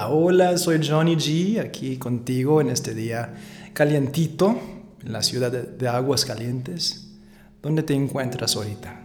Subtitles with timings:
[0.00, 3.34] hola, soy Johnny G, aquí contigo en este día
[3.72, 4.58] calientito
[5.04, 7.10] en la ciudad de, Aguas Calientes.
[7.60, 9.00] ¿Dónde te encuentras ahorita?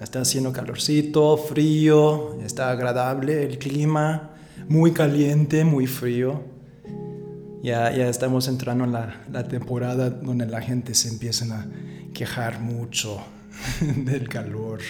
[0.00, 4.30] Está haciendo calorcito, frío, está agradable el clima,
[4.68, 6.42] muy caliente, muy frío.
[7.62, 11.66] Ya, ya estamos entrando en la, la temporada donde la gente se empieza a
[12.14, 13.18] quejar mucho
[13.80, 14.80] del calor.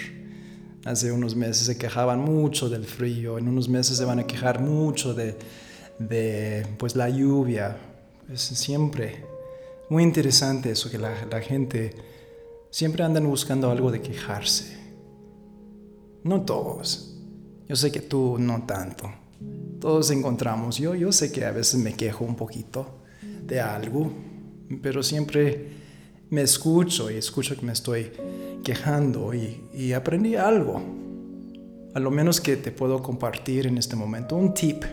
[0.88, 4.62] Hace unos meses se quejaban mucho del frío, en unos meses se van a quejar
[4.62, 5.36] mucho de,
[5.98, 7.76] de pues, la lluvia.
[8.32, 9.22] Es siempre
[9.90, 11.94] muy interesante eso, que la, la gente
[12.70, 14.78] siempre andan buscando algo de quejarse.
[16.24, 17.18] No todos.
[17.68, 19.12] Yo sé que tú no tanto.
[19.82, 20.78] Todos encontramos.
[20.78, 23.02] Yo, yo sé que a veces me quejo un poquito
[23.42, 24.10] de algo,
[24.80, 25.68] pero siempre
[26.30, 28.10] me escucho y escucho que me estoy
[28.64, 30.82] quejando y, aprendí algo.
[31.94, 34.84] A lo menos que te puedo compartir en este momento un tip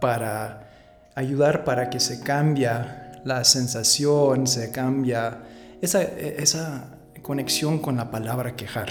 [0.00, 0.68] para
[1.14, 5.38] ayudar para que se cambia la sensación, se cambia
[5.80, 8.90] esa, esa conexión con la palabra quejar.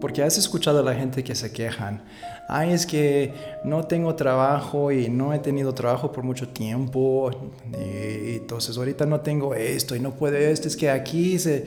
[0.00, 2.02] Porque has escuchado a la gente que se quejan.
[2.48, 7.30] Ay, es que no tengo trabajo y no he tenido trabajo por mucho tiempo.
[7.72, 10.68] Y entonces ahorita no tengo esto y no puedo esto.
[10.68, 11.66] Es que aquí se...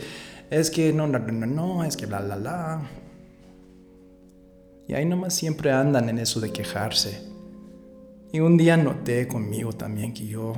[0.50, 2.82] Es que no, no, no, no, es que bla, bla, bla.
[4.88, 7.22] Y ahí nomás siempre andan en eso de quejarse.
[8.34, 10.54] Y un día noté conmigo también que yo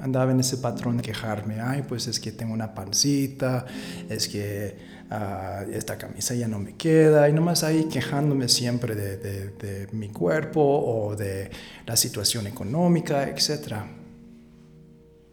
[0.00, 1.60] andaba en ese patrón de quejarme.
[1.60, 3.66] Ay, pues es que tengo una pancita,
[4.08, 9.16] es que Ah, esta camisa ya no me queda, y nomás ahí quejándome siempre de,
[9.16, 11.50] de, mi cuerpo o de
[11.86, 13.76] la situación económica, etc.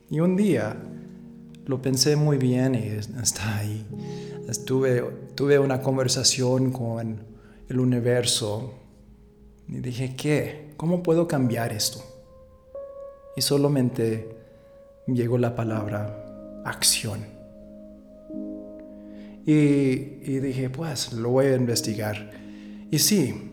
[0.09, 0.77] Y un día
[1.65, 2.87] lo pensé muy bien y
[3.21, 3.85] está ahí.
[4.47, 5.03] Estuve,
[5.35, 7.25] tuve una conversación con
[7.67, 8.75] el universo
[9.67, 10.73] y dije, ¿qué?
[10.77, 12.01] ¿Cómo puedo cambiar esto?
[13.35, 14.37] Y solamente
[15.07, 17.25] llegó la palabra acción.
[19.45, 22.31] Y, dije, pues lo voy a investigar.
[22.89, 23.51] Y sí,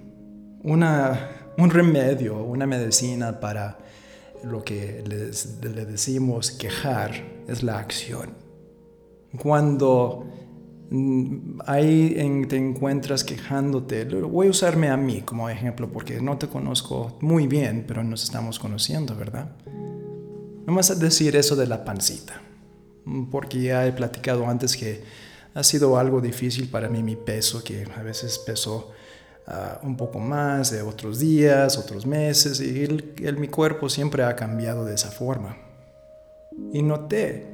[0.63, 3.79] una, un remedio, una medicina para
[4.43, 7.13] lo que le decimos quejar
[7.47, 8.31] es la acción.
[9.39, 10.27] Cuando
[10.91, 16.49] mm, ahí te encuentras quejándote, voy a usarme a mí como ejemplo porque no te
[16.49, 19.53] conozco muy bien, pero nos estamos conociendo, ¿verdad?
[20.67, 22.41] Vas a decir eso de la pancita,
[23.31, 25.03] porque ya he platicado antes que
[25.55, 28.91] ha sido algo difícil para mí mi peso, que a veces pesó
[29.47, 32.89] ah, un poco más de otros días, otros meses, y
[33.37, 35.57] mi cuerpo siempre ha cambiado de esa forma.
[36.73, 37.47] Y noté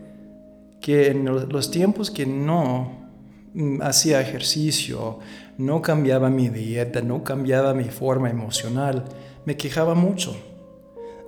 [0.81, 3.09] que en los tiempos que no
[3.55, 5.19] mm, hacía ejercicio,
[5.57, 9.05] no cambiaba mi dieta, no cambiaba mi forma emocional,
[9.45, 10.37] me quejaba mucho.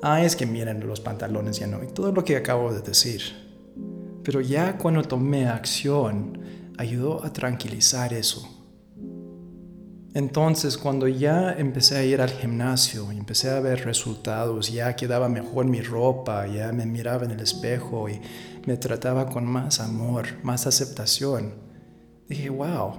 [0.03, 3.21] Ah, es que miren los pantalones ya no, y todo lo que acabo de decir.
[4.25, 6.41] Pero ya cuando tomé acción,
[6.79, 8.49] ayudó a tranquilizar eso.
[10.13, 15.29] Entonces, cuando ya empecé a ir al gimnasio y empecé a ver resultados, ya quedaba
[15.29, 18.21] mejor mi ropa, ya me miraba en el espejo y
[18.67, 21.55] me trataba con más amor, más aceptación,
[22.29, 22.95] dije, wow,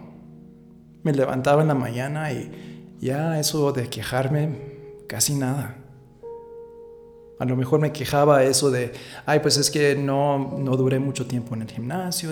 [1.03, 5.80] me levantaba en la mañana y ya eso de quejarme, casi nada.
[7.41, 8.93] A lo mejor me quejaba eso de,
[9.25, 12.29] ay, pues es que no, no duré mucho tiempo en el gimnasio,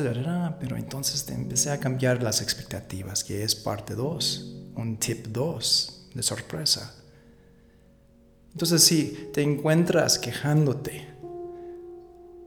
[0.59, 6.22] pero entonces empecé a cambiar las expectativas, que es parte 2, un tip 2 de
[6.22, 6.94] sorpresa.
[8.52, 11.08] Entonces si te encuentras quejándote,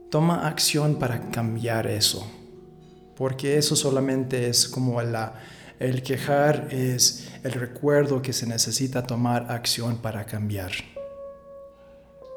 [0.09, 2.25] toma acción para cambiar eso,
[3.17, 5.33] porque eso solamente es como la,
[5.79, 10.71] el quejar es el recuerdo que se necesita tomar acción para cambiar.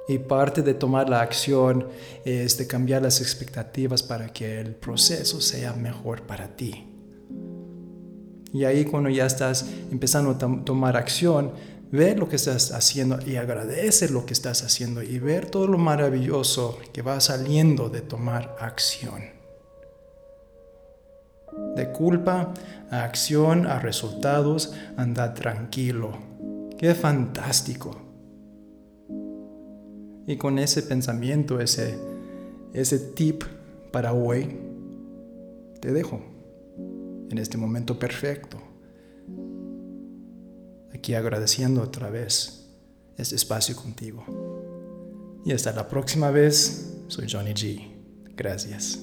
[0.09, 1.89] Y parte de tomar la acción
[2.25, 6.87] es de cambiar las expectativas para que el proceso sea mejor para ti.
[8.53, 11.53] Y ahí cuando ya estás empezando a tomar acción,
[11.91, 15.79] ve lo que estás haciendo y agradece lo que estás haciendo y ver todo lo
[15.79, 19.37] maravilloso que va saliendo de tomar acción.
[21.75, 22.55] De culpa
[22.91, 26.13] a acción, a resultados, anda tranquilo.
[26.79, 28.06] Qué fantástico.
[30.27, 31.99] Y con ese pensamiento, ese,
[32.73, 33.45] ese tip
[33.93, 34.59] para hoy,
[35.81, 36.21] te dejo
[37.31, 38.59] en este momento perfecto.
[40.93, 42.67] Aquí agradeciendo otra vez
[43.17, 44.25] este espacio contigo.
[45.45, 47.89] Y hasta la próxima vez, soy Johnny G.
[48.37, 49.01] Gracias.